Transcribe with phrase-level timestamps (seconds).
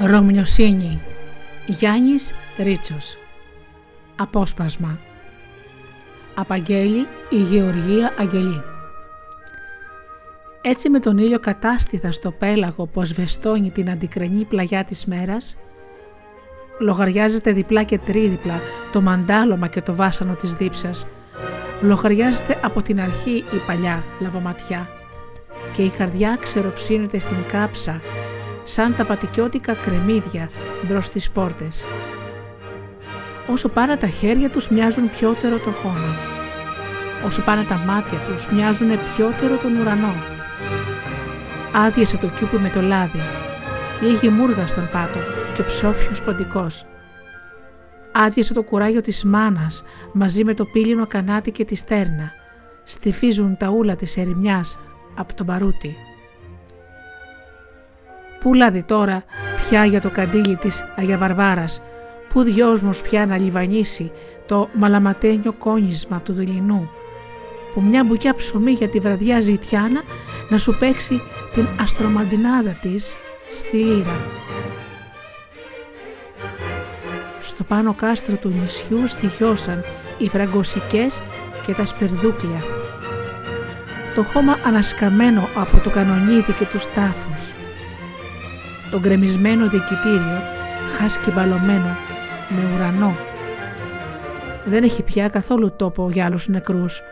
[0.00, 1.00] Ρωμιοσύνη.
[1.66, 3.18] Γιάννης Ρίτσος.
[4.16, 4.98] Απόσπασμα.
[6.34, 8.62] Απαγγέλη η Γεωργία Αγγελή.
[10.60, 15.56] Έτσι με τον ήλιο κατάστηθα στο πέλαγο πως βεστώνει την αντικρενή πλαγιά της μέρας
[16.78, 18.60] Λογαριάζεται διπλά και τρίδιπλα
[18.92, 21.06] το μαντάλωμα και το βάσανο της δίψας
[21.80, 24.88] Λογαριάζεται από την αρχή η παλιά λαβοματιά
[25.72, 28.00] και η καρδιά ξεροψύνεται στην κάψα
[28.68, 30.50] σαν τα βατικιώτικα κρεμμύδια
[30.82, 31.84] μπρος στις πόρτες.
[33.46, 36.16] Όσο πάνε τα χέρια τους μοιάζουν πιότερο το χώμα.
[37.26, 40.14] Όσο πάνε τα μάτια τους μοιάζουν πιότερο τον ουρανό.
[41.74, 43.20] Άδειασε το κιούπι με το λάδι.
[44.00, 45.18] Λίγη μούργα στον πάτο
[45.54, 46.86] και ο ψόφιος ποντικός.
[48.12, 52.32] Άδειασε το κουράγιο της μάνας μαζί με το πύλινο κανάτι και τη στέρνα.
[52.84, 54.78] Στιφίζουν τα ούλα της ερημιάς
[55.16, 55.96] από τον παρούτι.
[58.48, 59.24] Πού λάδι τώρα
[59.56, 61.82] πια για το καντήλι της Αγιαβαρβάρας,
[62.28, 64.10] πού δυόσμος πια να λιβανίσει
[64.46, 66.90] το μαλαματένιο κόνισμα του δειλινού,
[67.74, 70.02] που μια μπουκιά ψωμί για τη βραδιά ζητιάνα
[70.48, 71.20] να σου παίξει
[71.52, 73.16] την αστρομαντινάδα της
[73.50, 74.26] στη λύρα.
[77.40, 79.84] Στο πάνω κάστρο του νησιού στοιχιώσαν
[80.18, 81.20] οι φραγκοσικές
[81.66, 82.62] και τα σπερδούκλια.
[84.14, 87.57] Το χώμα ανασκαμμένο από το κανονίδι και τους τάφους
[88.90, 90.40] το γκρεμισμένο διοικητήριο
[90.96, 91.96] χάσκει μπαλωμένο
[92.48, 93.16] με ουρανό.
[94.64, 97.02] Δεν έχει πια καθόλου τόπο για άλλους νεκρούς.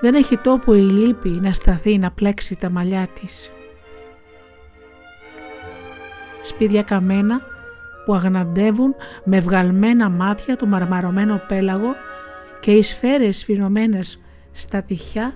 [0.00, 3.52] Δεν έχει τόπο η λύπη να σταθεί να πλέξει τα μαλλιά της.
[6.42, 7.40] Σπίδια καμένα
[8.04, 11.94] που αγναντεύουν με βγαλμένα μάτια το μαρμαρωμένο πέλαγο
[12.60, 14.20] και οι σφαίρες σφινωμένες
[14.52, 15.34] στα τυχιά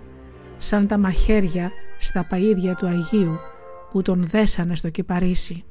[0.57, 3.39] σαν τα μαχαίρια στα παΐδια του Αγίου
[3.97, 5.65] που τον δέσανε στο κυπαρίσι.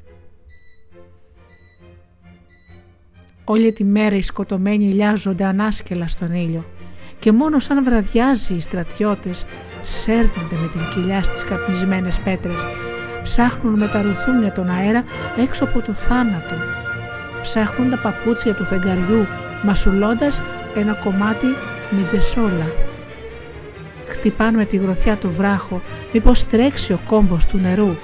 [3.44, 6.66] Όλη τη μέρα οι σκοτωμένοι λιάζονται ανάσκελα στον ήλιο
[7.20, 9.46] και μόνο σαν βραδιάζει οι στρατιώτες
[9.84, 12.66] σέρνονται με την κοιλιά στις καπνισμένες πέτρες,
[13.24, 15.04] ψάχνουν με τα ρουθούνια τον αέρα
[15.38, 16.56] έξω από το θάνατο,
[17.42, 19.26] ψάχνουν τα παπούτσια του φεγγαριού
[19.64, 20.42] μασουλώντας
[20.76, 21.48] ένα κομμάτι
[21.90, 22.72] με τζεσόλα.
[24.06, 25.82] Χτυπάνε με τη γροθιά του βράχο
[26.14, 27.96] μήπως τρέξει ο κόμπος του νερού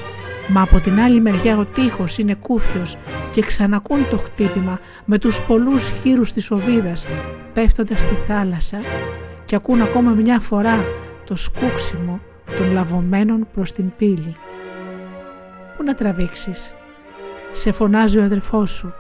[0.54, 2.98] Μα από την άλλη μεριά ο τείχος είναι κούφιος
[3.32, 7.06] και ξανακούν το χτύπημα με τους πολλούς χείρους της οβίδας
[7.54, 8.78] πέφτοντας στη θάλασσα
[9.46, 10.86] και ακούν ακόμα μια φορά
[11.26, 12.20] το σκούξιμο
[12.58, 14.36] των λαβωμένων προς την πύλη.
[15.78, 16.74] Πού να τραβήξεις,
[17.52, 18.94] σε φωνάζει ο αδερφός σου.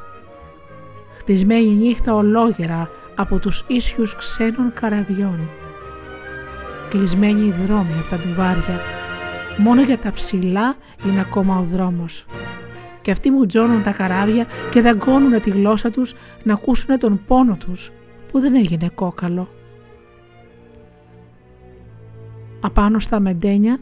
[1.17, 5.49] Χτισμένη νύχτα ολόγερα από τους ίσιους ξένων καραβιών.
[6.89, 9.00] Κλεισμένοι οι δρόμοι από τα ντουβάρια
[9.57, 10.75] Μόνο για τα ψηλά
[11.05, 12.25] είναι ακόμα ο δρόμος.
[13.01, 16.13] Και αυτοί μου τζώνουν τα καράβια και δαγκώνουν τη γλώσσα τους
[16.43, 17.91] να ακούσουν τον πόνο τους
[18.31, 19.49] που δεν έγινε κόκαλο.
[22.61, 23.79] Απάνω στα μεντένια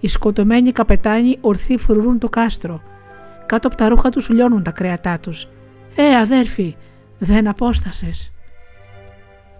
[0.00, 2.82] οι σκοτωμένοι καπετάνοι ορθοί φρουρούν το κάστρο.
[3.46, 5.48] Κάτω από τα ρούχα τους λιώνουν τα κρέατά τους.
[5.94, 6.76] «Ε, αδέρφη,
[7.18, 8.32] δεν απόστασες».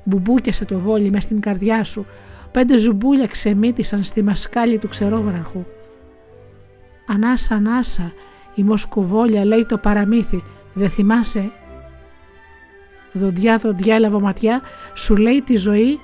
[0.04, 2.06] Μπουμπούκιασε το βόλι μες στην καρδιά σου
[2.52, 5.64] Πέντε ζουμπούλια ξεμύτησαν στη μασκάλη του ξερόβραχου.
[7.06, 8.12] Ανάσα, ανάσα,
[8.54, 11.52] η Μοσκοβόλια λέει το παραμύθι, δεν θυμάσαι;
[13.12, 14.60] Δοντιά, δοντιά, ματιά,
[14.94, 15.98] σου λέει τη ζωή,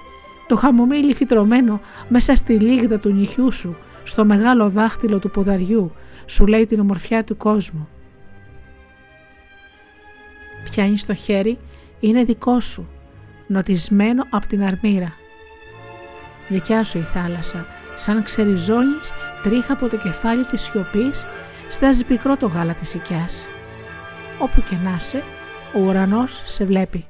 [0.47, 5.93] το χαμομήλι φυτρωμένο μέσα στη λίγδα του νυχιού σου, στο μεγάλο δάχτυλο του ποδαριού,
[6.27, 7.89] σου λέει την ομορφιά του κόσμου.
[10.65, 11.59] Πιάνεις το χέρι,
[12.01, 12.89] είναι δικό σου,
[13.47, 15.13] νοτισμένο από την αρμύρα.
[16.49, 19.13] Δικιά σου η θάλασσα, σαν ξεριζώνεις
[19.43, 21.27] τρίχα από το κεφάλι της σιωπής,
[21.69, 23.47] στάζει πικρό το γάλα της οικιάς.
[24.39, 25.23] Όπου και να είσαι,
[25.75, 27.07] ο ουρανός σε βλέπει.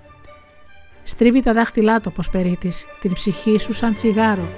[1.03, 4.49] Στρίβει τα δάχτυλά του όπως περίτης, την ψυχή σου σαν τσιγάρο,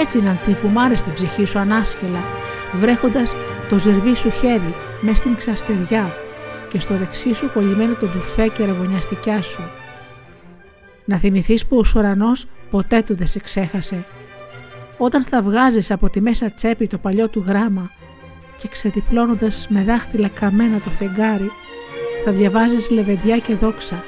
[0.00, 2.24] έτσι να την φουμάρεις την ψυχή σου ανάσχελα,
[2.72, 3.36] βρέχοντας
[3.68, 6.16] το ζερβί σου χέρι μες στην ξαστεριά
[6.68, 9.62] και στο δεξί σου κολλημένο το ντουφέ και ραβωνιαστικιά σου.
[11.04, 14.04] Να θυμηθείς που ο ουρανός ποτέ του δεν σε ξέχασε
[14.98, 17.90] όταν θα βγάζεις από τη μέσα τσέπη το παλιό του γράμμα
[18.56, 21.50] και ξεδιπλώνοντας με δάχτυλα καμένα το φεγγάρι
[22.24, 24.04] θα διαβάζεις λεβεντιά και δόξα.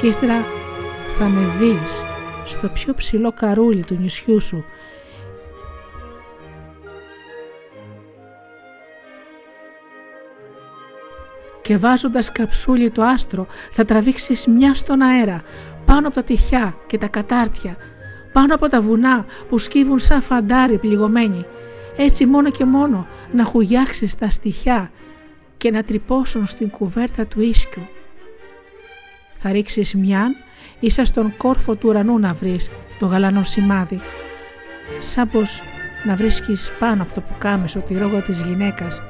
[0.00, 0.44] Και ύστερα
[1.18, 2.02] θα ανεβείς
[2.44, 4.64] στο πιο ψηλό καρούλι του νησιού σου.
[11.62, 15.42] Και βάζοντας καψούλι το άστρο θα τραβήξεις μια στον αέρα
[15.84, 17.76] πάνω από τα τυχιά και τα κατάρτια
[18.36, 21.44] πάνω από τα βουνά που σκύβουν σαν φαντάρι πληγωμένοι,
[21.96, 24.90] έτσι μόνο και μόνο να χουγιάξεις τα στοιχιά
[25.56, 27.82] και να τρυπώσουν στην κουβέρτα του ίσκιου.
[29.34, 30.36] Θα ρίξεις μιαν
[30.80, 34.00] ίσα στον κόρφο του ουρανού να βρεις το γαλανό σημάδι.
[34.98, 35.62] Σαν πως
[36.04, 39.02] να βρίσκεις πάνω από το πουκάμισο τη ρόγα της γυναίκας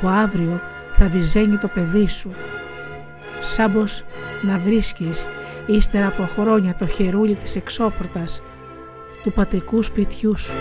[0.00, 0.60] που αύριο
[0.92, 2.34] θα βυζένει το παιδί σου.
[3.42, 4.04] Σαν πως
[4.42, 5.26] να βρίσκεις
[5.66, 8.42] ύστερα από χρόνια το χερούλι της εξώπορτας
[9.24, 10.54] του πατρικού σπιτιού σου